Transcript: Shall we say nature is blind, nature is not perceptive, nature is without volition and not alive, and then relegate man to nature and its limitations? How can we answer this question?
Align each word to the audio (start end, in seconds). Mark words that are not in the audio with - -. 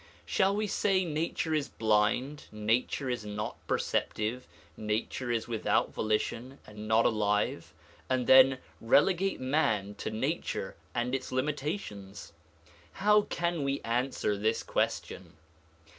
Shall 0.25 0.55
we 0.55 0.65
say 0.65 1.05
nature 1.05 1.53
is 1.53 1.69
blind, 1.69 2.45
nature 2.51 3.07
is 3.07 3.23
not 3.23 3.57
perceptive, 3.67 4.47
nature 4.75 5.29
is 5.31 5.47
without 5.47 5.93
volition 5.93 6.57
and 6.65 6.87
not 6.87 7.05
alive, 7.05 7.71
and 8.09 8.25
then 8.25 8.57
relegate 8.79 9.39
man 9.39 9.93
to 10.01 10.09
nature 10.09 10.75
and 10.95 11.13
its 11.13 11.31
limitations? 11.31 12.33
How 12.93 13.21
can 13.29 13.63
we 13.63 13.79
answer 13.81 14.35
this 14.35 14.63
question? 14.63 15.33